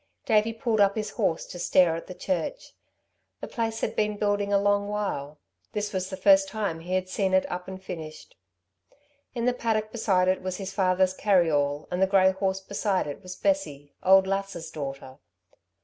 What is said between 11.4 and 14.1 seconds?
all, and the grey horse beside it was Bessie,